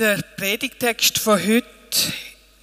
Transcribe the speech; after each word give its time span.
Der 0.00 0.16
Predigtext 0.22 1.18
von 1.18 1.38
heute 1.38 1.66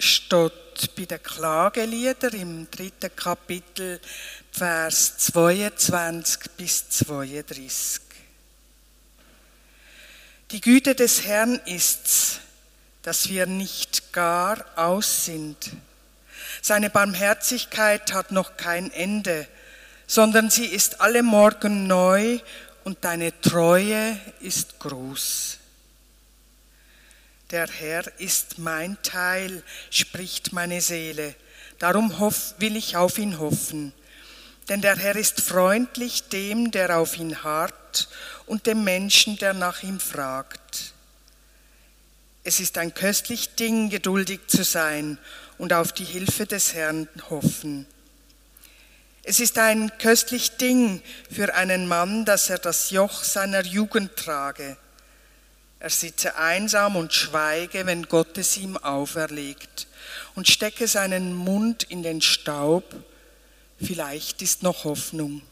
steht 0.00 0.96
bei 0.96 1.04
den 1.04 1.22
Klageliedern 1.22 2.32
im 2.32 2.68
dritten 2.68 3.14
Kapitel, 3.14 4.00
Vers 4.50 5.18
22 5.18 6.50
bis 6.56 6.88
32. 6.88 8.00
Die 10.50 10.60
Güte 10.60 10.96
des 10.96 11.26
Herrn 11.26 11.60
ist's, 11.64 12.40
dass 13.02 13.28
wir 13.28 13.46
nicht 13.46 14.12
gar 14.12 14.64
aus 14.74 15.26
sind. 15.26 15.70
Seine 16.60 16.90
Barmherzigkeit 16.90 18.12
hat 18.12 18.32
noch 18.32 18.56
kein 18.56 18.90
Ende, 18.90 19.46
sondern 20.08 20.50
sie 20.50 20.66
ist 20.66 21.00
alle 21.00 21.22
Morgen 21.22 21.86
neu 21.86 22.40
und 22.82 23.04
deine 23.04 23.40
Treue 23.40 24.18
ist 24.40 24.80
groß. 24.80 25.58
Der 27.50 27.66
Herr 27.66 28.04
ist 28.20 28.58
mein 28.58 28.98
Teil, 29.02 29.62
spricht 29.90 30.52
meine 30.52 30.82
Seele. 30.82 31.34
Darum 31.78 32.18
hoff, 32.18 32.54
will 32.58 32.76
ich 32.76 32.96
auf 32.96 33.16
ihn 33.16 33.38
hoffen. 33.38 33.94
Denn 34.68 34.82
der 34.82 34.96
Herr 34.96 35.16
ist 35.16 35.40
freundlich 35.40 36.28
dem, 36.28 36.70
der 36.70 36.98
auf 36.98 37.16
ihn 37.16 37.42
harrt, 37.42 38.08
und 38.44 38.66
dem 38.66 38.84
Menschen, 38.84 39.38
der 39.38 39.54
nach 39.54 39.82
ihm 39.82 39.98
fragt. 39.98 40.92
Es 42.44 42.60
ist 42.60 42.76
ein 42.76 42.92
köstlich 42.92 43.54
Ding, 43.54 43.88
geduldig 43.88 44.40
zu 44.46 44.62
sein 44.62 45.16
und 45.56 45.72
auf 45.72 45.92
die 45.92 46.04
Hilfe 46.04 46.44
des 46.44 46.74
Herrn 46.74 47.08
hoffen. 47.30 47.86
Es 49.22 49.40
ist 49.40 49.56
ein 49.58 49.90
köstlich 49.98 50.58
Ding 50.58 51.02
für 51.30 51.54
einen 51.54 51.88
Mann, 51.88 52.26
dass 52.26 52.50
er 52.50 52.58
das 52.58 52.90
Joch 52.90 53.24
seiner 53.24 53.64
Jugend 53.64 54.16
trage 54.16 54.76
er 55.80 55.90
sitze 55.90 56.36
einsam 56.36 56.96
und 56.96 57.12
schweige, 57.12 57.86
wenn 57.86 58.04
Gott 58.04 58.36
es 58.36 58.56
ihm 58.56 58.76
auferlegt 58.76 59.86
und 60.34 60.48
stecke 60.48 60.88
seinen 60.88 61.34
Mund 61.34 61.84
in 61.84 62.02
den 62.02 62.20
Staub. 62.20 62.84
Vielleicht 63.80 64.42
ist 64.42 64.62
noch 64.62 64.84
Hoffnung. 64.84 65.42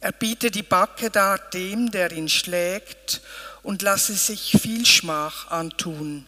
Er 0.00 0.12
biete 0.12 0.50
die 0.50 0.62
Backe 0.62 1.10
dar 1.10 1.38
dem, 1.38 1.90
der 1.90 2.12
ihn 2.12 2.28
schlägt, 2.28 3.22
und 3.62 3.80
lasse 3.80 4.14
sich 4.14 4.56
viel 4.60 4.84
Schmach 4.84 5.50
antun. 5.50 6.26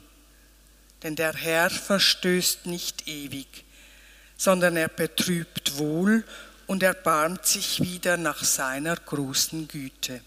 Denn 1.03 1.17
der 1.17 1.35
Herr 1.35 1.69
verstößt 1.69 2.65
nicht 2.65 3.07
ewig, 3.07 3.65
sondern 4.39 4.77
er 4.77 4.89
betrübt 4.89 5.77
wohl 5.77 6.25
und 6.67 6.83
erbarmt 6.83 7.45
sich 7.45 7.81
wieder 7.83 8.17
nach 8.17 8.43
seiner 8.43 8.97
großen 8.97 9.69
Güte. 9.69 10.23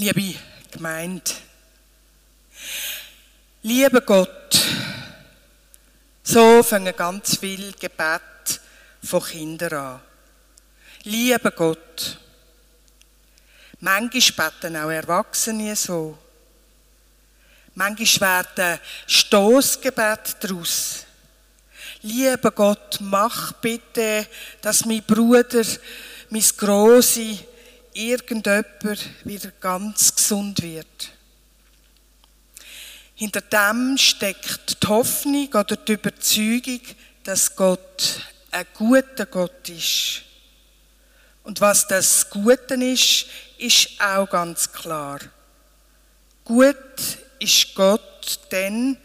Liebe 0.00 0.36
Gemeinde, 0.70 1.32
lieber 3.62 4.00
Gott, 4.00 4.64
so 6.22 6.62
fangen 6.62 6.94
ganz 6.94 7.36
viele 7.36 7.72
Gebete 7.72 8.60
von 9.02 9.24
Kindern 9.24 9.72
an. 9.72 10.00
Lieber 11.02 11.50
Gott, 11.50 12.16
manchmal 13.80 14.52
beten 14.52 14.76
auch 14.76 14.88
Erwachsene 14.88 15.74
so. 15.74 16.16
Manchmal 17.74 18.44
werden 18.54 18.80
Stoßgebete 19.04 20.36
daraus. 20.38 21.06
Lieber 22.02 22.52
Gott, 22.52 22.98
mach 23.00 23.50
bitte, 23.54 24.28
dass 24.60 24.84
mein 24.84 25.02
Bruder, 25.02 25.64
mein 26.30 26.44
Grosse, 26.56 27.36
irgendjemand 27.98 28.66
wieder 29.24 29.50
ganz 29.60 30.14
gesund 30.14 30.62
wird. 30.62 31.12
Hinter 33.14 33.40
dem 33.40 33.98
steckt 33.98 34.82
die 34.82 34.86
Hoffnung 34.86 35.48
oder 35.48 35.76
die 35.76 35.94
Überzeugung, 35.94 36.80
dass 37.24 37.56
Gott 37.56 38.22
ein 38.52 38.66
guter 38.74 39.26
Gott 39.26 39.68
ist. 39.68 40.22
Und 41.42 41.60
was 41.60 41.88
das 41.88 42.30
Gute 42.30 42.74
ist, 42.74 43.26
ist 43.58 43.90
auch 44.00 44.30
ganz 44.30 44.72
klar. 44.72 45.18
Gut 46.44 46.76
ist 47.40 47.74
Gott 47.74 48.38
denn, 48.52 48.96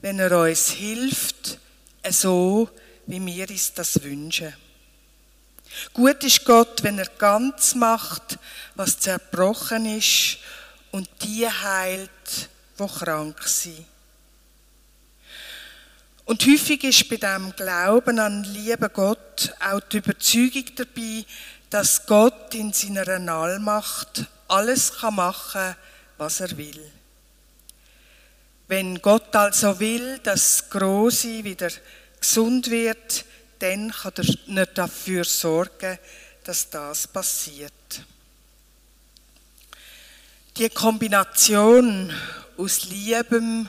wenn 0.00 0.18
er 0.18 0.40
uns 0.40 0.70
hilft, 0.70 1.58
so 2.08 2.70
wie 3.06 3.24
wir 3.24 3.50
uns 3.50 3.74
das 3.74 4.02
wünschen. 4.02 4.54
Gut 5.92 6.22
ist 6.24 6.44
Gott, 6.44 6.82
wenn 6.82 6.98
er 6.98 7.08
ganz 7.18 7.74
macht, 7.74 8.38
was 8.74 8.98
zerbrochen 8.98 9.86
ist 9.86 10.38
und 10.90 11.08
die 11.22 11.48
heilt, 11.48 12.48
wo 12.76 12.86
krank 12.86 13.42
sind. 13.44 13.86
Und 16.24 16.46
häufig 16.46 16.84
ist 16.84 17.08
bei 17.08 17.16
dem 17.16 17.52
Glauben 17.56 18.18
an 18.18 18.44
lieben 18.44 18.88
Gott 18.92 19.52
auch 19.60 19.80
die 19.80 19.98
Überzeugung 19.98 20.64
dabei, 20.76 21.24
dass 21.68 22.06
Gott 22.06 22.54
in 22.54 22.72
seiner 22.72 23.08
Allmacht 23.32 24.26
alles 24.48 24.92
kann 24.98 25.16
machen, 25.16 25.74
was 26.18 26.40
er 26.40 26.56
will. 26.56 26.90
Wenn 28.68 29.02
Gott 29.02 29.34
also 29.34 29.80
will, 29.80 30.18
dass 30.22 30.70
Große 30.70 31.44
wieder 31.44 31.70
gesund 32.20 32.70
wird, 32.70 33.24
dann 33.62 33.92
kann 33.92 34.12
er 34.16 34.24
nicht 34.46 34.76
dafür 34.78 35.24
sorgen, 35.24 35.96
dass 36.42 36.68
das 36.68 37.06
passiert. 37.06 37.72
Die 40.56 40.68
Kombination 40.68 42.12
aus 42.56 42.84
liebem 42.86 43.68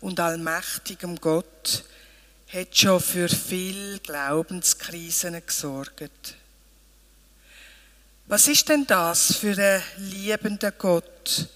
und 0.00 0.20
allmächtigem 0.20 1.16
Gott 1.16 1.84
hat 2.52 2.76
schon 2.76 3.00
für 3.00 3.28
viele 3.28 3.98
Glaubenskrisen 4.00 5.40
gesorgt. 5.46 6.36
Was 8.26 8.46
ist 8.46 8.68
denn 8.68 8.86
das 8.86 9.36
für 9.36 9.56
ein 9.56 9.82
liebender 10.10 10.72
Gott, 10.72 11.48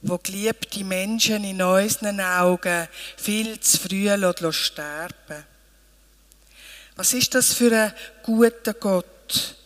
wo 0.00 0.16
geliebte 0.18 0.82
Menschen 0.82 1.44
in 1.44 1.60
unseren 1.60 2.20
Augen 2.20 2.88
viel 3.16 3.60
zu 3.60 3.78
früh 3.78 4.08
sterben 4.52 5.44
was 6.96 7.12
ist 7.12 7.34
das 7.34 7.52
für 7.52 7.76
ein 7.76 7.92
guter 8.22 8.74
Gott, 8.74 9.56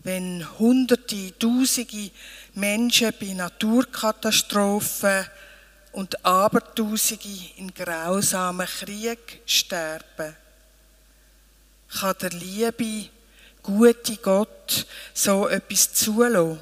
wenn 0.00 0.46
Hunderte, 0.58 1.36
Tausende 1.38 2.10
Menschen 2.54 3.12
bei 3.18 3.32
Naturkatastrophen 3.32 5.26
und 5.92 6.24
Abertausende 6.24 7.28
in 7.56 7.72
grausamen 7.74 8.66
Krieg 8.66 9.40
sterben? 9.46 10.36
Kann 11.88 12.14
der 12.20 12.30
liebe, 12.30 13.08
gute 13.62 14.16
Gott 14.16 14.86
so 15.12 15.48
etwas 15.48 15.92
zulassen? 15.94 16.58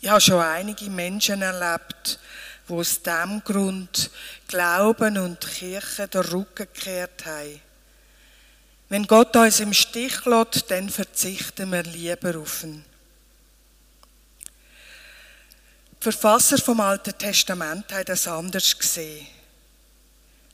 Ich 0.00 0.08
habe 0.08 0.20
schon 0.20 0.40
einige 0.40 0.88
Menschen 0.88 1.42
erlebt, 1.42 2.18
wo 2.66 2.80
aus 2.80 3.02
diesem 3.02 3.42
Grund 3.44 4.10
Glauben 4.48 5.18
und 5.18 5.40
Kirche 5.40 6.08
den 6.08 6.20
Rücken 6.22 6.66
gekehrt 6.72 7.24
haben. 7.24 7.60
Wenn 8.88 9.06
Gott 9.06 9.34
uns 9.36 9.60
im 9.60 9.72
Stich 9.72 10.24
lässt, 10.24 10.70
dann 10.70 10.88
verzichten 10.88 11.70
wir 11.72 11.82
lieber 11.82 12.38
auf 12.38 12.62
ihn. 12.62 12.84
Die 15.90 16.02
Verfasser 16.02 16.58
vom 16.58 16.80
Alten 16.80 17.16
Testament 17.18 17.92
haben 17.92 18.04
das 18.04 18.28
anders 18.28 18.78
gesehen. 18.78 19.26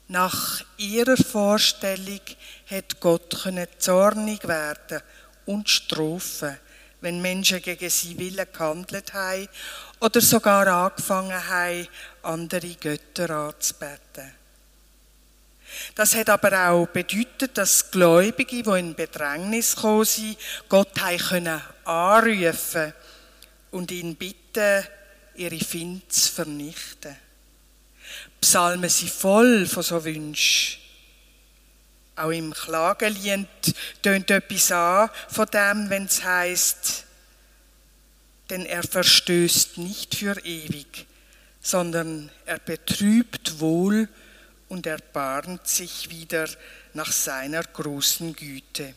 Nach 0.07 0.63
ihrer 0.77 1.17
Vorstellung 1.17 2.21
hätte 2.65 2.95
Gott 2.99 3.35
zornig 3.77 4.47
werden 4.47 5.01
und 5.45 5.69
strafen, 5.69 6.57
wenn 7.03 7.21
Menschen 7.21 7.61
gegen 7.61 7.89
sie 7.89 8.17
Willen 8.17 8.47
gehandelt 8.51 9.13
haben 9.13 9.49
oder 9.99 10.21
sogar 10.21 10.65
angefangen 10.67 11.49
haben, 11.49 11.87
andere 12.21 12.75
Götter 12.75 13.29
anzubeten. 13.29 14.31
Das 15.95 16.15
hat 16.15 16.29
aber 16.29 16.69
auch 16.69 16.87
bedeutet, 16.87 17.57
dass 17.57 17.91
Gläubige, 17.91 18.63
die 18.63 18.79
in 18.79 18.95
Bedrängnis 18.95 19.75
gekommen 19.75 20.05
sind, 20.05 20.37
Gott 20.69 20.93
können 21.27 21.61
anrufen 21.83 22.93
und 23.71 23.91
ihn 23.91 24.15
bitten, 24.15 24.85
ihre 25.35 25.59
Finde 25.59 26.07
zu 26.07 26.31
vernichten. 26.31 27.17
Psalmen 28.39 28.89
sind 28.89 29.11
voll 29.11 29.65
von 29.65 29.83
so 29.83 30.05
Wünschen. 30.05 30.82
Auch 32.15 32.29
im 32.29 32.53
Klagelied 32.53 33.47
tönt 34.01 34.29
etwas 34.29 34.71
an 34.71 35.09
von 35.29 35.47
dem, 35.47 35.89
wenn 35.89 36.05
es 36.05 36.23
heißt, 36.23 37.05
denn 38.49 38.65
er 38.65 38.83
verstößt 38.83 39.79
nicht 39.79 40.15
für 40.15 40.37
ewig, 40.45 41.07
sondern 41.61 42.29
er 42.45 42.59
betrübt 42.59 43.59
wohl 43.59 44.07
und 44.69 44.85
erbarmt 44.85 45.67
sich 45.67 46.09
wieder 46.09 46.47
nach 46.93 47.11
seiner 47.11 47.63
großen 47.63 48.35
Güte. 48.35 48.93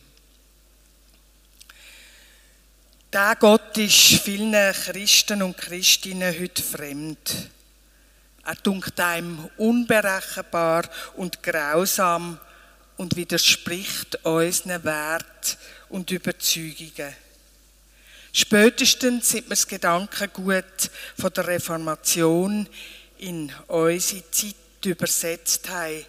Der 3.11 3.35
Gott 3.39 3.77
ist 3.77 4.21
vielen 4.21 4.53
Christen 4.73 5.41
und 5.41 5.57
Christinnen 5.57 6.39
heute 6.39 6.61
fremd. 6.61 7.49
Er 8.43 8.55
dunkt 8.55 8.99
einem 8.99 9.49
unberechenbar 9.57 10.83
und 11.15 11.41
grausam 11.41 12.39
und 12.97 13.15
widerspricht 13.15 14.23
unseren 14.25 14.83
Wert 14.83 15.57
und 15.89 16.11
Überzeugungen. 16.11 17.15
Spätestens 18.33 19.29
seit 19.29 19.45
wir 19.45 19.49
das 19.51 19.67
Gedankengut 19.67 20.91
von 21.19 21.33
der 21.33 21.47
Reformation 21.47 22.67
in 23.19 23.51
unsere 23.67 24.29
Zeit 24.31 24.55
übersetzt 24.85 25.69
haben, 25.69 26.05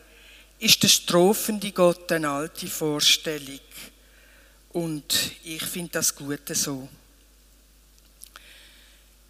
ist 0.58 0.82
der 0.82 0.88
strafende 0.88 1.72
Gott 1.72 2.10
eine 2.12 2.28
alte 2.28 2.66
Vorstellung. 2.66 3.60
Und 4.70 5.32
ich 5.44 5.62
finde 5.62 5.92
das 5.92 6.14
Gute 6.14 6.54
so. 6.54 6.88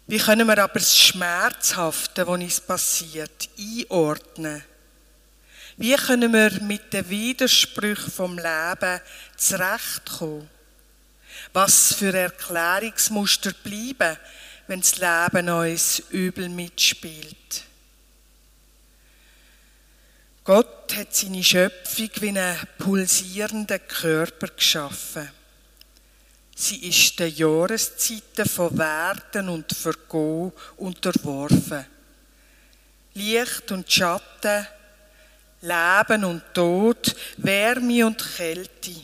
Wie 0.07 0.17
können 0.17 0.47
wir 0.47 0.57
aber 0.57 0.79
das 0.79 0.97
Schmerzhafte, 0.97 2.25
was 2.25 2.39
uns 2.39 2.59
passiert, 2.59 3.47
einordnen? 3.57 4.63
Wie 5.79 5.95
können 5.95 6.33
wir 6.33 6.61
mit 6.61 6.91
den 6.91 7.09
Widersprüchen 7.09 8.11
vom 8.11 8.35
Leben 8.35 8.99
zurechtkommen? 9.37 10.49
Was 11.53 11.93
für 11.93 12.13
Erklärungsmuster 12.13 13.53
bleiben, 13.63 14.17
wenn 14.67 14.81
das 14.81 14.97
Leben 14.97 15.47
uns 15.47 15.99
übel 16.09 16.49
mitspielt? 16.49 17.63
Gott 20.43 20.93
hat 20.97 21.15
seine 21.15 21.41
Schöpfung 21.41 22.09
wie 22.19 22.27
einen 22.27 22.57
pulsierenden 22.77 23.79
Körper 23.87 24.49
geschaffen. 24.49 25.29
Sie 26.57 26.89
ist 26.89 27.17
den 27.17 27.33
Jahreszeiten 27.33 28.49
von 28.49 28.77
Werden 28.77 29.47
und 29.47 29.71
Vergehen 29.71 30.51
unterworfen. 30.75 31.85
Licht 33.13 33.71
und 33.71 33.89
Schatten, 33.89 34.67
Leben 35.61 36.23
und 36.23 36.43
Tod, 36.53 37.15
Wärme 37.37 38.05
und 38.05 38.23
Kälte. 38.35 38.95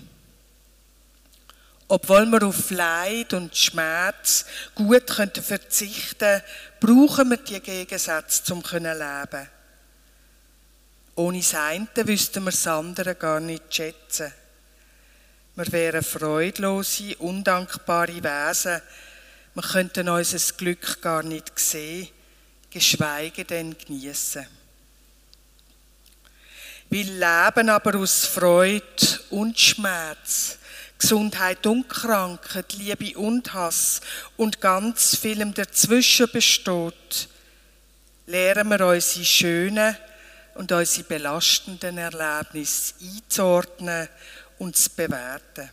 Obwohl 1.88 2.26
wir 2.26 2.44
auf 2.44 2.72
Leid 2.72 3.34
und 3.34 3.56
Schmerz 3.56 4.46
gut 4.74 5.10
verzichten 5.10 6.18
könnten, 6.18 6.44
brauchen 6.80 7.30
wir 7.30 7.38
die 7.38 7.60
Gegensätze, 7.60 8.54
um 8.54 8.64
zu 8.64 8.78
leben. 8.78 9.50
Ohne 11.16 11.40
das 11.40 11.54
eine 11.54 11.88
wüssten 12.08 12.44
wir 12.44 12.52
das 12.52 12.68
andere 12.68 13.16
gar 13.16 13.40
nicht 13.40 13.74
schätzen. 13.74 14.34
Wir 15.56 15.72
wären 15.72 16.04
freudlose, 16.04 17.16
undankbare 17.18 18.22
Wesen. 18.24 18.82
Wir 19.54 19.64
könnten 19.64 20.10
unser 20.10 20.56
Glück 20.58 21.02
gar 21.02 21.24
nicht 21.24 21.58
sehen, 21.58 22.10
geschweige 22.70 23.46
denn 23.46 23.78
genießen. 23.78 24.46
Weil 26.90 27.10
Leben 27.10 27.70
aber 27.70 27.96
aus 27.98 28.26
Freude 28.26 29.20
und 29.30 29.60
Schmerz, 29.60 30.58
Gesundheit 30.98 31.66
und 31.68 31.90
Krankheit, 31.90 32.74
Liebe 32.74 33.18
und 33.18 33.54
Hass 33.54 34.02
und 34.38 34.62
ganz 34.62 35.18
vielem 35.18 35.54
dazwischen 35.54 36.30
besteht, 36.32 37.28
lernen 38.28 38.70
wir 38.70 38.86
unsere 38.86 39.26
schönen 39.26 39.98
und 40.56 40.72
unsere 40.72 41.04
belastenden 41.04 41.98
Erlebnisse 41.98 42.94
einzuordnen 43.02 44.08
und 44.58 44.78
zu 44.78 44.90
bewerten. 44.92 45.70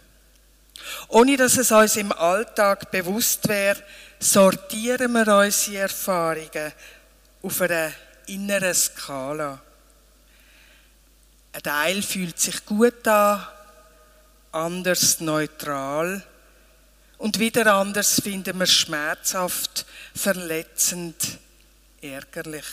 Ohne 1.09 1.37
dass 1.37 1.57
es 1.57 1.71
uns 1.71 1.97
im 1.97 2.13
Alltag 2.13 2.91
bewusst 2.91 3.47
wäre, 3.49 3.79
sortieren 4.19 5.13
wir 5.13 5.35
unsere 5.35 5.79
Erfahrungen 5.79 6.73
auf 7.43 7.61
einer 7.61 7.93
inneren 8.27 8.75
Skala. 8.75 9.61
Ein 11.53 11.63
Teil 11.63 12.03
fühlt 12.03 12.39
sich 12.39 12.65
gut 12.65 13.07
an, 13.07 13.47
anders 14.53 15.21
neutral 15.21 16.25
und 17.19 17.39
wieder 17.39 17.75
anders 17.75 18.21
finden 18.21 18.59
wir 18.59 18.67
schmerzhaft, 18.67 19.85
verletzend, 20.15 21.39
ärgerlich. 22.01 22.65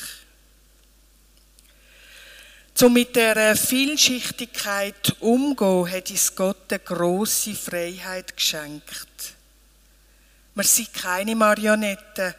Um 2.81 2.93
mit 2.93 3.15
der 3.17 3.57
Vielschichtigkeit 3.57 5.17
umzugehen, 5.19 5.91
hat 5.91 6.09
uns 6.09 6.33
Gott 6.33 6.71
eine 6.71 6.79
grosse 6.79 7.53
Freiheit 7.53 8.37
geschenkt. 8.37 9.35
Wir 10.55 10.63
sind 10.63 10.93
keine 10.93 11.35
Marionetten. 11.35 12.33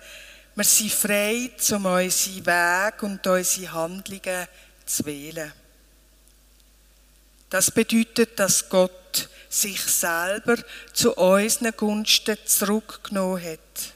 Wir 0.54 0.64
sind 0.64 0.93
frei, 0.93 1.50
um 1.72 1.84
unsere 1.84 2.46
Wege 2.46 3.06
und 3.06 3.26
unsere 3.26 3.72
Handlungen 3.72 4.46
zu 4.86 5.04
wählen. 5.04 5.52
Das 7.50 7.70
bedeutet, 7.70 8.38
dass 8.38 8.69
Gott 8.69 9.29
sich 9.49 9.81
selber 9.82 10.56
zu 10.93 11.12
unseren 11.14 11.73
Gunsten 11.76 12.38
zurückgenommen 12.44 13.43
hat. 13.44 13.93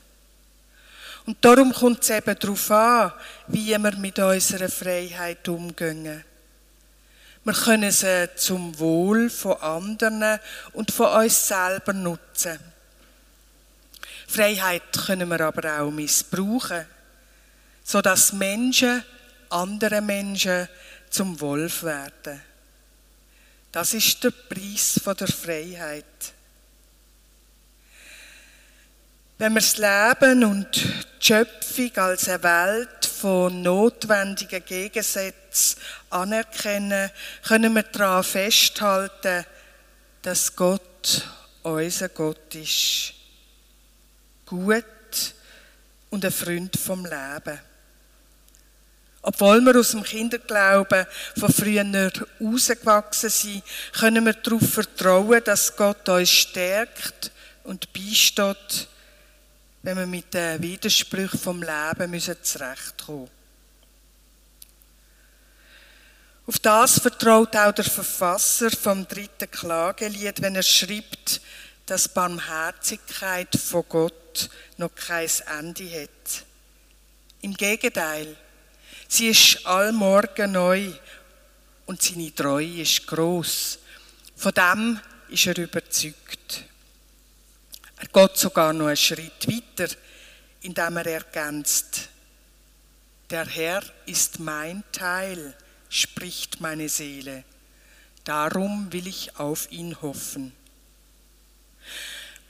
Und 1.27 1.43
darum 1.43 1.73
kommt 1.73 2.03
es 2.03 2.11
eben 2.11 2.37
darauf 2.39 2.71
an, 2.73 3.13
wie 3.47 3.69
wir 3.69 3.79
mit 3.79 4.19
unserer 4.19 4.69
Freiheit 4.69 5.49
umgehen. 5.49 6.25
Wir 7.45 7.53
können 7.53 7.91
sie 7.91 8.29
zum 8.35 8.79
Wohl 8.79 9.31
von 9.31 9.57
anderen 9.59 10.41
und 10.73 10.91
von 10.91 11.23
uns 11.23 11.49
selber 11.49 11.93
nutzen. 11.93 12.59
Freiheit 14.27 14.83
können 15.07 15.29
wir 15.29 15.41
aber 15.41 15.81
auch 15.81 15.91
missbrauchen, 15.91 16.87
sodass 17.85 18.33
Menschen, 18.33 19.05
andere 19.51 20.01
Menschen 20.01 20.69
zum 21.11 21.39
Wolf 21.41 21.85
werden. 21.85 22.41
Das 23.75 23.93
ist 23.93 24.23
der 24.23 24.31
Preis 24.31 25.01
der 25.05 25.27
Freiheit. 25.27 26.05
Wenn 29.37 29.53
wir 29.53 29.61
das 29.61 29.79
Leben 29.79 30.45
und 30.45 30.69
die 30.77 31.27
Schöpfung 31.27 31.91
als 31.97 32.29
eine 32.29 32.45
Welt 32.45 33.05
von 33.05 33.63
notwendigen 33.63 34.65
Gegensätzen 34.65 35.81
anerkennen, 36.09 37.11
können 37.43 37.75
wir 37.75 37.83
daran 37.83 38.23
festhalten, 38.23 39.45
dass 40.23 40.55
Gott 40.55 41.29
unser 41.65 42.11
Gott 42.11 42.55
ist. 42.55 43.13
Gut 44.47 44.85
und 46.11 46.25
ein 46.25 46.31
Freund 46.31 46.77
vom 46.77 47.05
Leben. 47.05 47.59
Obwohl 49.27 49.63
wir 49.63 49.81
aus 49.81 49.93
dem 49.93 50.03
Kinderglauben 50.03 51.07
von 51.39 51.51
früher 51.51 52.13
rausgewachsen 52.39 53.31
sind, 53.31 53.63
können 53.99 54.27
wir 54.27 54.35
darauf 54.35 54.69
vertrauen, 54.71 55.43
dass 55.43 55.75
Gott 55.75 56.07
uns 56.11 56.29
stärkt 56.29 57.33
und 57.63 57.91
beisteht, 57.95 58.89
wenn 59.83 59.97
wir 59.97 60.07
mit 60.07 60.35
den 60.35 60.61
Widersprüchen 60.61 61.41
vom 61.41 61.63
Leben 61.63 62.11
müssen 62.11 62.37
zurechtkommen 62.43 63.31
Auf 66.47 66.59
das 66.59 66.99
vertraut 66.99 67.57
auch 67.57 67.73
der 67.73 67.85
Verfasser 67.87 68.71
vom 68.71 69.09
dritten 69.09 69.51
Klagelied, 69.51 70.43
wenn 70.43 70.57
er 70.57 70.63
schreibt, 70.63 71.41
dass 71.87 72.09
Barmherzigkeit 72.09 73.57
von 73.57 73.85
Gott 73.89 74.51
noch 74.77 74.95
kein 74.95 75.31
Ende 75.59 76.03
hat. 76.03 76.45
Im 77.41 77.55
Gegenteil, 77.55 78.37
sie 79.15 79.29
ist 79.29 79.65
allmorgen 79.65 80.53
neu 80.53 80.91
und 81.87 82.03
seine 82.03 82.35
Treue 82.35 82.81
ist 82.81 83.07
groß. 83.07 83.79
Von 84.37 84.53
dem 84.53 85.01
ist 85.29 85.47
er 85.47 85.57
überzeugt. 85.57 86.65
Er 87.97 88.09
geht 88.09 88.37
sogar 88.37 88.73
noch 88.73 88.89
einen 88.89 88.97
Schritt 88.97 89.47
weiter, 89.47 89.95
indem 90.63 90.97
er 90.97 91.07
ergänzt, 91.07 92.09
der 93.31 93.47
Herr 93.47 93.83
ist 94.07 94.41
mein 94.41 94.83
Teil, 94.93 95.55
spricht 95.89 96.61
meine 96.61 96.89
Seele, 96.89 97.45
darum 98.25 98.93
will 98.93 99.07
ich 99.07 99.37
auf 99.39 99.71
ihn 99.71 100.01
hoffen. 100.03 100.53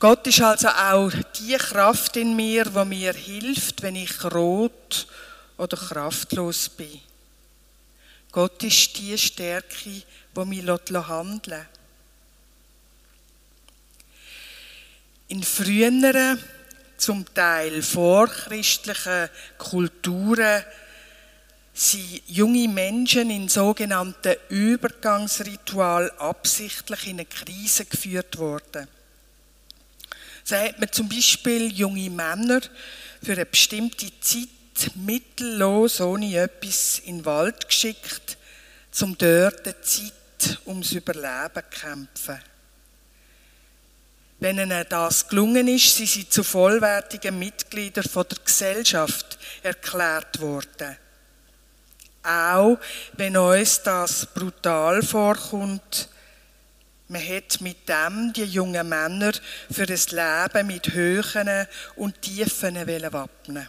Gott 0.00 0.26
ist 0.26 0.40
also 0.40 0.68
auch 0.68 1.12
die 1.38 1.56
Kraft 1.56 2.16
in 2.16 2.34
mir, 2.34 2.64
die 2.64 2.84
mir 2.84 3.12
hilft, 3.12 3.82
wenn 3.82 3.96
ich 3.96 4.24
rot 4.24 5.06
oder 5.56 5.76
kraftlos 5.76 6.68
bin. 6.68 7.00
Gott 8.32 8.62
ist 8.64 8.96
die 8.98 9.16
Stärke, 9.16 10.02
die 10.36 10.44
mich 10.44 10.66
handeln. 10.66 11.66
In 15.28 15.42
früheren, 15.42 16.42
zum 16.96 17.24
Teil 17.34 17.82
vorchristlichen 17.82 19.28
Kulturen 19.58 20.64
sind 21.72 22.22
junge 22.28 22.68
Menschen 22.68 23.30
in 23.30 23.48
sogenannten 23.48 24.36
Übergangsritual 24.48 26.10
absichtlich 26.18 27.06
in 27.08 27.16
eine 27.16 27.26
Krise 27.26 27.84
geführt 27.84 28.38
worden. 28.38 28.86
So 30.44 30.56
hat 30.56 30.78
man 30.78 30.92
zum 30.92 31.08
Beispiel 31.08 31.72
junge 31.72 32.10
Männer 32.10 32.60
für 33.22 33.32
eine 33.32 33.46
bestimmte 33.46 34.08
Zeit 34.20 34.53
mittellos 34.96 36.00
ohne 36.00 36.36
etwas 36.36 37.00
in 37.00 37.18
den 37.18 37.24
Wald 37.24 37.68
geschickt, 37.68 38.36
um 39.00 39.16
dort 39.16 39.66
die 39.66 39.82
Zeit 39.82 40.58
ums 40.66 40.92
Überleben 40.92 41.62
zu 41.70 41.80
kämpfen. 41.80 42.38
Wenn 44.40 44.58
ihnen 44.58 44.84
das 44.88 45.28
gelungen 45.28 45.68
ist, 45.68 45.96
sind 45.96 46.08
sie 46.08 46.28
zu 46.28 46.42
vollwertigen 46.42 47.38
Mitgliedern 47.38 48.04
der 48.14 48.38
Gesellschaft 48.44 49.38
erklärt 49.62 50.40
worden. 50.40 50.96
Auch 52.22 52.78
wenn 53.14 53.36
uns 53.36 53.82
das 53.82 54.26
brutal 54.26 55.02
vorkommt, 55.02 56.08
man 57.08 57.22
hat 57.22 57.60
mit 57.60 57.88
dem 57.88 58.32
die 58.32 58.44
jungen 58.44 58.88
Männer 58.88 59.32
für 59.70 59.86
das 59.86 60.10
Leben 60.10 60.66
mit 60.66 60.92
Höhen 60.92 61.66
und 61.96 62.20
Tiefen 62.22 62.76
wappnen 63.12 63.68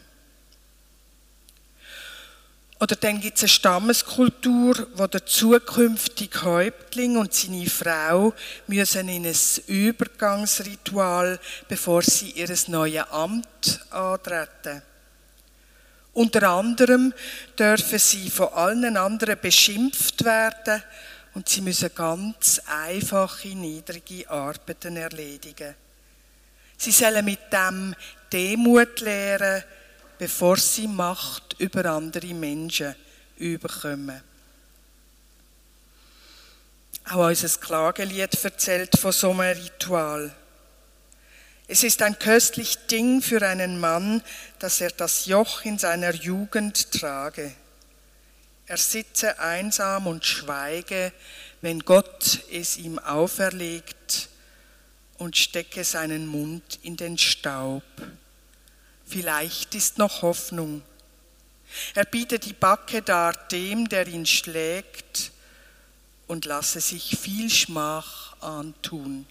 oder 2.86 2.98
dann 2.98 3.20
gibt 3.20 3.38
es 3.38 3.44
eine 3.44 3.50
Stammeskultur, 3.50 4.88
wo 4.94 5.08
der 5.08 5.26
zukünftige 5.26 6.44
Häuptling 6.44 7.18
und 7.18 7.34
seine 7.34 7.66
Frau 7.66 8.32
müssen 8.68 9.10
in 9.10 9.26
ein 9.26 9.36
Übergangsritual, 9.66 11.40
bevor 11.68 12.04
sie 12.04 12.30
ihr 12.30 12.56
neues 12.68 13.08
Amt 13.10 13.80
antreten. 13.90 14.84
Unter 16.14 16.48
anderem 16.48 17.12
dürfen 17.58 17.98
sie 17.98 18.30
von 18.30 18.50
allen 18.50 18.98
anderen 18.98 19.40
beschimpft 19.42 20.24
werden 20.24 20.84
und 21.34 21.50
sie 21.50 21.62
müssen 21.62 21.90
ganz 21.96 22.62
einfache, 22.68 23.48
niedrige 23.48 24.30
Arbeiten 24.30 24.96
erledigen. 24.98 25.74
Sie 26.78 26.92
sollen 26.92 27.26
mit 27.26 27.52
dem 27.52 27.96
Demut 28.32 29.00
lehren, 29.02 29.64
bevor 30.18 30.58
sie 30.58 30.88
Macht 30.88 31.56
über 31.60 31.86
andere 31.86 32.34
Menschen 32.34 32.96
überkommen. 33.38 34.22
Auch 37.10 37.28
unser 37.28 37.50
Klagelied 37.60 38.44
erzählt 38.44 38.98
von 38.98 39.12
so 39.12 39.32
einem 39.32 39.62
Ritual. 39.62 40.36
Es 41.68 41.84
ist 41.84 42.02
ein 42.02 42.18
köstlich 42.18 42.88
Ding 42.88 43.22
für 43.22 43.42
einen 43.48 43.80
Mann, 43.80 44.22
dass 44.60 44.82
er 44.82 44.92
das 44.92 45.26
Joch 45.26 45.66
in 45.66 45.78
seiner 45.78 46.14
Jugend 46.14 46.92
trage. 46.92 47.52
Er 48.68 48.78
sitze 48.78 49.40
einsam 49.40 50.08
und 50.08 50.26
schweige, 50.26 51.12
wenn 51.62 51.80
Gott 51.80 52.42
es 52.52 52.78
ihm 52.78 53.00
auferlegt 53.00 54.30
und 55.18 55.38
stecke 55.38 55.84
seinen 55.84 56.28
Mund 56.28 56.80
in 56.82 56.98
den 56.98 57.18
Staub. 57.18 57.84
Vielleicht 59.06 59.76
ist 59.76 59.98
noch 59.98 60.22
Hoffnung. 60.22 60.82
Er 61.94 62.06
bietet 62.06 62.46
die 62.46 62.54
Backe 62.54 63.02
dar 63.02 63.34
dem, 63.34 63.88
der 63.90 64.08
ihn 64.08 64.26
schlägt, 64.26 65.32
und 66.28 66.46
lasse 66.46 66.82
sich 66.82 67.18
viel 67.20 67.50
Schmach 67.50 68.36
antun. 68.42 69.28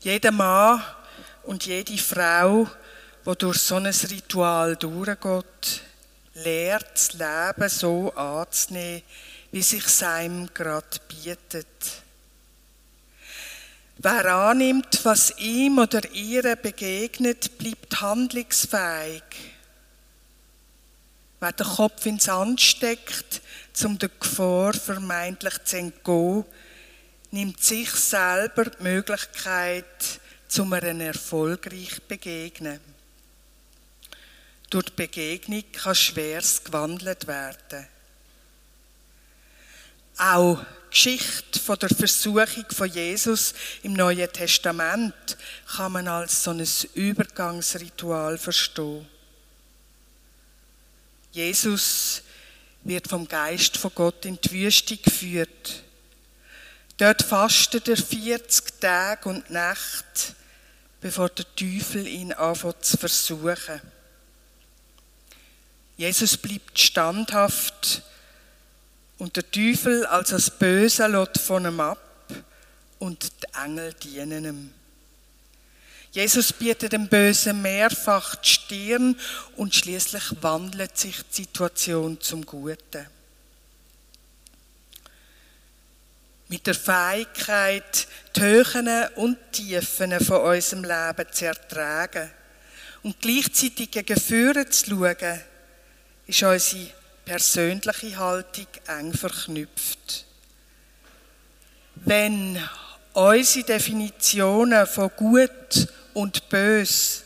Jeder 0.00 0.32
Mann 0.32 0.82
und 1.44 1.66
jede 1.66 1.96
Frau, 1.98 2.68
wo 3.24 3.34
durch 3.34 3.58
so 3.58 3.76
ein 3.76 3.86
Ritual 3.86 4.76
durchgeht, 4.76 5.82
lehrt 6.34 6.92
das 6.94 7.12
Leben 7.12 7.68
so 7.68 8.12
anzunehmen, 8.14 9.02
wie 9.52 9.62
sich 9.62 9.86
seinem 9.86 10.52
gerade 10.52 11.00
bietet. 11.08 11.66
Wer 13.98 14.26
annimmt, 14.26 15.04
was 15.04 15.38
ihm 15.38 15.78
oder 15.78 16.10
ihr 16.12 16.54
begegnet, 16.56 17.56
bleibt 17.56 18.00
handlungsfähig. 18.00 19.22
Wer 21.40 21.52
den 21.52 21.66
Kopf 21.66 22.04
ins 22.04 22.24
Sand 22.24 22.60
steckt, 22.60 23.40
um 23.84 23.98
der 23.98 24.10
Gefahr 24.10 24.74
vermeintlich 24.74 25.64
zu 25.64 25.78
entgehen, 25.78 26.44
nimmt 27.30 27.62
sich 27.62 27.90
selber 27.90 28.66
die 28.66 28.82
Möglichkeit, 28.82 30.20
zum 30.46 30.72
einem 30.74 31.00
erfolgreich 31.00 32.02
begegnen. 32.06 32.80
Durch 34.68 34.86
die 34.86 34.92
Begegnung 34.92 35.64
kann 35.72 35.94
schweres 35.94 36.62
gewandelt 36.62 37.26
werden. 37.26 37.86
Auch 40.18 40.64
Geschichte 40.90 41.58
von 41.58 41.78
der 41.78 41.90
Versuchung 41.90 42.64
von 42.70 42.88
Jesus 42.88 43.54
im 43.82 43.92
Neuen 43.92 44.32
Testament 44.32 45.14
kann 45.76 45.92
man 45.92 46.08
als 46.08 46.42
so 46.42 46.50
ein 46.52 46.66
Übergangsritual 46.94 48.38
verstehen. 48.38 49.06
Jesus 51.32 52.22
wird 52.84 53.08
vom 53.08 53.28
Geist 53.28 53.76
von 53.76 53.90
Gott 53.94 54.24
in 54.24 54.40
die 54.40 54.52
Wüste 54.52 54.96
geführt. 54.96 55.82
Dort 56.96 57.22
fastet 57.22 57.88
er 57.88 57.96
40 57.96 58.80
Tage 58.80 59.28
und 59.28 59.50
Nacht, 59.50 60.34
bevor 61.00 61.28
der 61.28 61.44
Teufel 61.54 62.06
ihn 62.06 62.32
anfängt 62.32 62.84
zu 62.84 62.96
versuchen. 62.96 63.80
Jesus 65.96 66.36
bleibt 66.36 66.78
standhaft 66.78 68.02
und 69.18 69.36
der 69.36 69.50
Teufel 69.50 70.04
als 70.06 70.30
das 70.30 70.50
Böse 70.50 71.06
lässt 71.06 71.40
von 71.40 71.64
ihm 71.64 71.80
ab 71.80 71.98
und 72.98 73.32
die 73.42 73.62
Engel 73.64 73.92
dienen 73.94 74.44
ihm. 74.44 74.70
Jesus 76.12 76.52
bietet 76.52 76.92
dem 76.92 77.08
Bösen 77.08 77.60
mehrfach 77.60 78.36
die 78.36 78.48
Stirn 78.48 79.20
und 79.56 79.74
schließlich 79.74 80.42
wandelt 80.42 80.96
sich 80.96 81.16
die 81.28 81.42
Situation 81.42 82.18
zum 82.20 82.44
Guten. 82.46 83.06
Mit 86.48 86.66
der 86.66 86.74
Fähigkeit, 86.74 88.06
die 88.34 88.40
Höhen 88.40 88.88
und 89.16 89.36
Tiefen 89.52 90.18
von 90.20 90.40
unserem 90.40 90.84
Leben 90.84 91.32
zu 91.32 91.46
ertragen 91.46 92.30
und 93.02 93.20
gleichzeitig 93.20 93.90
gegen 93.90 94.18
Führer 94.18 94.70
zu 94.70 94.86
schauen, 94.86 95.40
ist 96.26 96.42
unsere 96.42 96.92
persönliche 97.26 98.16
Haltung 98.16 98.68
eng 98.86 99.12
verknüpft. 99.12 100.24
Wenn 101.96 102.56
unsere 103.12 103.66
Definitionen 103.66 104.86
von 104.86 105.10
gut 105.16 105.88
und 106.14 106.48
bös, 106.48 107.24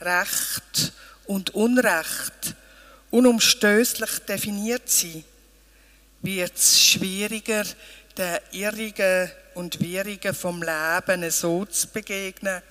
Recht 0.00 0.92
und 1.26 1.50
Unrecht 1.50 2.54
unumstößlich 3.10 4.20
definiert 4.20 4.88
sind, 4.88 5.24
wird 6.22 6.56
es 6.56 6.80
schwieriger, 6.80 7.64
den 8.16 8.38
Irrigen 8.52 9.30
und 9.54 9.80
Wirrigen 9.80 10.34
vom 10.34 10.62
Leben 10.62 11.28
so 11.30 11.64
zu 11.64 11.88
begegnen, 11.88 12.62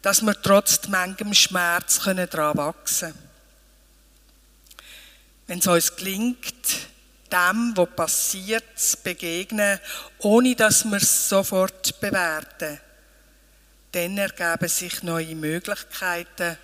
dass 0.00 0.22
wir 0.22 0.40
trotz 0.40 0.88
manchem 0.88 1.34
Schmerz 1.34 2.00
daran 2.04 2.56
wachsen 2.56 3.12
können 3.12 3.33
wenn 5.46 5.58
es 5.58 5.66
uns 5.66 5.96
gelingt, 5.96 6.88
dem, 7.30 7.72
was 7.74 7.88
passiert, 7.96 8.64
zu 8.78 8.96
begegnen, 8.98 9.78
ohne 10.18 10.54
dass 10.54 10.84
wir 10.84 10.96
es 10.96 11.28
sofort 11.28 12.00
bewerten, 12.00 12.80
dann 13.92 14.18
ergeben 14.18 14.68
sich 14.68 15.02
neue 15.02 15.34
Möglichkeiten 15.34 16.56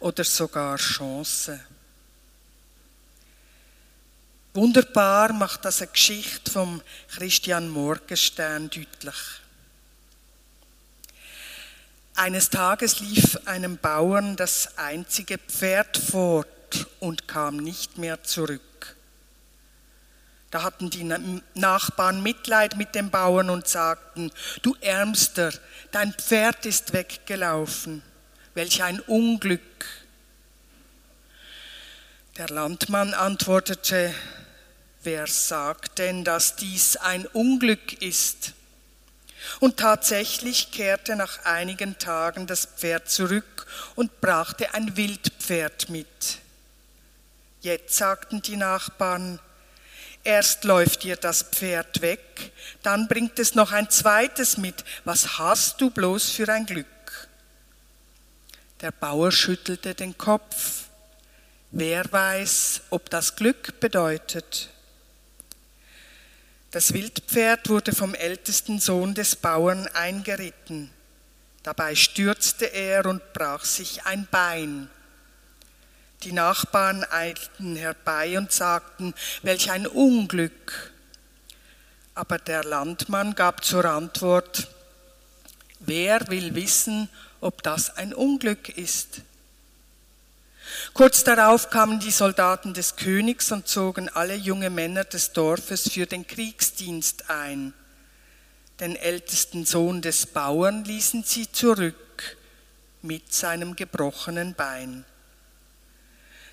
oder 0.00 0.24
sogar 0.24 0.76
Chancen. 0.76 1.60
Wunderbar 4.54 5.32
macht 5.32 5.64
das 5.64 5.82
eine 5.82 5.90
Geschichte 5.90 6.50
vom 6.50 6.82
Christian 7.08 7.68
Morgenstern 7.68 8.70
deutlich. 8.70 9.16
Eines 12.14 12.50
Tages 12.50 12.98
lief 12.98 13.38
einem 13.44 13.76
Bauern 13.78 14.34
das 14.34 14.76
einzige 14.76 15.38
Pferd 15.38 15.96
fort, 16.68 16.86
und 17.00 17.28
kam 17.28 17.56
nicht 17.56 17.98
mehr 17.98 18.22
zurück. 18.24 18.60
Da 20.50 20.62
hatten 20.62 20.88
die 20.90 21.04
Nachbarn 21.54 22.22
Mitleid 22.22 22.76
mit 22.76 22.94
dem 22.94 23.10
Bauern 23.10 23.50
und 23.50 23.68
sagten, 23.68 24.32
du 24.62 24.74
Ärmster, 24.80 25.52
dein 25.92 26.12
Pferd 26.14 26.64
ist 26.64 26.92
weggelaufen. 26.92 28.02
Welch 28.54 28.82
ein 28.82 29.00
Unglück. 29.00 29.60
Der 32.38 32.48
Landmann 32.48 33.12
antwortete, 33.14 34.14
wer 35.02 35.26
sagt 35.26 35.98
denn, 35.98 36.24
dass 36.24 36.56
dies 36.56 36.96
ein 36.96 37.26
Unglück 37.26 38.00
ist? 38.00 38.54
Und 39.60 39.76
tatsächlich 39.76 40.72
kehrte 40.72 41.14
nach 41.14 41.44
einigen 41.44 41.98
Tagen 41.98 42.46
das 42.46 42.66
Pferd 42.66 43.10
zurück 43.10 43.66
und 43.94 44.20
brachte 44.20 44.74
ein 44.74 44.96
Wildpferd 44.96 45.90
mit. 45.90 46.40
Jetzt 47.60 47.96
sagten 47.96 48.42
die 48.42 48.56
Nachbarn, 48.56 49.40
Erst 50.24 50.64
läuft 50.64 51.04
dir 51.04 51.16
das 51.16 51.42
Pferd 51.42 52.02
weg, 52.02 52.52
dann 52.82 53.08
bringt 53.08 53.38
es 53.38 53.54
noch 53.54 53.72
ein 53.72 53.88
zweites 53.88 54.58
mit. 54.58 54.84
Was 55.04 55.38
hast 55.38 55.80
du 55.80 55.90
bloß 55.90 56.30
für 56.30 56.48
ein 56.52 56.66
Glück? 56.66 56.86
Der 58.80 58.90
Bauer 58.90 59.32
schüttelte 59.32 59.94
den 59.94 60.18
Kopf. 60.18 60.84
Wer 61.70 62.10
weiß, 62.12 62.82
ob 62.90 63.08
das 63.10 63.36
Glück 63.36 63.80
bedeutet? 63.80 64.68
Das 66.70 66.92
Wildpferd 66.92 67.68
wurde 67.68 67.94
vom 67.94 68.14
ältesten 68.14 68.78
Sohn 68.78 69.14
des 69.14 69.34
Bauern 69.36 69.86
eingeritten. 69.94 70.90
Dabei 71.62 71.94
stürzte 71.94 72.66
er 72.66 73.06
und 73.06 73.32
brach 73.32 73.64
sich 73.64 74.04
ein 74.04 74.28
Bein. 74.30 74.90
Die 76.24 76.32
Nachbarn 76.32 77.04
eilten 77.10 77.76
herbei 77.76 78.38
und 78.38 78.50
sagten, 78.50 79.14
welch 79.42 79.70
ein 79.70 79.86
Unglück. 79.86 80.92
Aber 82.14 82.38
der 82.38 82.64
Landmann 82.64 83.36
gab 83.36 83.64
zur 83.64 83.84
Antwort, 83.84 84.68
wer 85.78 86.28
will 86.28 86.56
wissen, 86.56 87.08
ob 87.40 87.62
das 87.62 87.96
ein 87.96 88.12
Unglück 88.12 88.68
ist? 88.68 89.20
Kurz 90.92 91.22
darauf 91.22 91.70
kamen 91.70 92.00
die 92.00 92.10
Soldaten 92.10 92.74
des 92.74 92.96
Königs 92.96 93.52
und 93.52 93.68
zogen 93.68 94.08
alle 94.08 94.34
junge 94.34 94.70
Männer 94.70 95.04
des 95.04 95.32
Dorfes 95.32 95.88
für 95.88 96.06
den 96.06 96.26
Kriegsdienst 96.26 97.30
ein. 97.30 97.72
Den 98.80 98.96
ältesten 98.96 99.64
Sohn 99.64 100.02
des 100.02 100.26
Bauern 100.26 100.84
ließen 100.84 101.22
sie 101.22 101.50
zurück 101.50 102.36
mit 103.02 103.32
seinem 103.32 103.76
gebrochenen 103.76 104.54
Bein. 104.54 105.04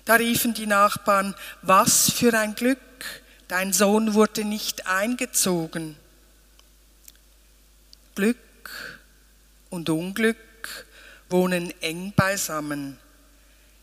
Da 0.06 0.14
riefen 0.14 0.54
die 0.54 0.68
Nachbarn, 0.68 1.34
was 1.62 2.12
für 2.12 2.32
ein 2.38 2.54
Glück, 2.54 2.78
dein 3.48 3.72
Sohn 3.72 4.14
wurde 4.14 4.44
nicht 4.44 4.86
eingezogen. 4.86 5.96
Glück 8.14 8.38
und 9.68 9.90
Unglück 9.90 10.36
wohnen 11.28 11.74
eng 11.82 12.12
beisammen. 12.14 12.98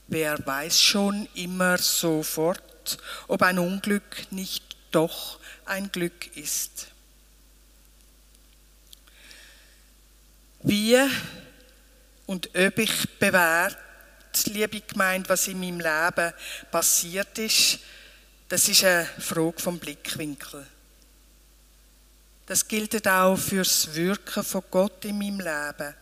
Wer 0.08 0.46
weiß 0.46 0.82
schon 0.82 1.28
immer 1.36 1.78
sofort, 1.78 2.98
ob 3.28 3.42
ein 3.42 3.60
Unglück 3.60 4.32
nicht 4.32 4.78
doch 4.92 5.40
ein 5.66 5.92
Glück 5.92 6.38
ist. 6.38 6.88
Wie 10.62 10.98
und 12.26 12.50
ob 12.56 12.78
ich 12.80 13.20
bewährt 13.20 13.78
liebe 14.48 14.82
Gemeinde, 14.82 15.30
was 15.30 15.48
in 15.48 15.60
meinem 15.60 15.80
Leben 15.80 16.34
passiert 16.72 17.38
ist, 17.38 17.80
das 18.50 18.68
ist 18.68 18.84
eine 18.84 19.06
Frage 19.20 19.62
vom 19.62 19.80
Blickwinkel. 19.80 20.66
Das 22.46 22.68
gilt 22.68 23.08
auch 23.08 23.38
fürs 23.38 23.94
Wirken 23.94 24.44
von 24.44 24.64
Gott 24.70 25.06
in 25.06 25.18
meinem 25.18 25.40
Leben. 25.40 25.96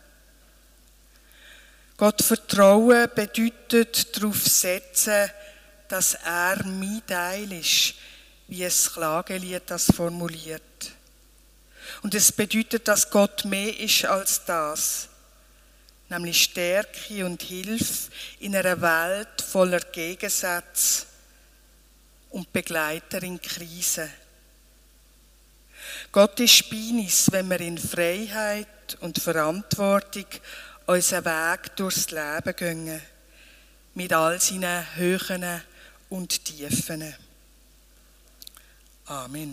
Gott 1.96 2.20
vertrauen 2.22 3.08
bedeutet 3.14 4.16
darauf 4.16 4.42
setzen, 4.42 5.30
dass 5.88 6.14
er 6.14 6.64
mein 6.64 7.02
Teil 7.06 7.52
ist, 7.52 7.94
wie 8.48 8.64
es 8.64 8.92
Klagelied 8.92 9.62
das 9.66 9.86
formuliert. 9.94 10.62
Und 12.02 12.14
es 12.14 12.32
bedeutet, 12.32 12.88
dass 12.88 13.10
Gott 13.10 13.44
mehr 13.44 13.78
ist 13.78 14.04
als 14.04 14.44
das 14.44 15.08
nämlich 16.12 16.44
Stärke 16.44 17.24
und 17.26 17.42
Hilfe 17.42 18.10
in 18.40 18.54
einer 18.54 18.80
Welt 18.80 19.40
voller 19.40 19.80
Gegensätze 19.80 21.06
und 22.30 22.52
Begleiter 22.52 23.22
in 23.22 23.40
Krisen. 23.40 24.10
Gott 26.12 26.38
ist 26.40 26.70
uns, 26.70 27.32
wenn 27.32 27.48
wir 27.48 27.60
in 27.60 27.78
Freiheit 27.78 28.98
und 29.00 29.18
Verantwortung 29.18 30.26
unseren 30.86 31.24
Weg 31.24 31.76
durchs 31.76 32.10
Leben 32.10 32.56
gehen, 32.56 33.02
mit 33.94 34.12
all 34.12 34.40
seinen 34.40 34.84
Höhen 34.96 35.62
und 36.10 36.44
Tiefen. 36.44 37.14
Amen. 39.06 39.50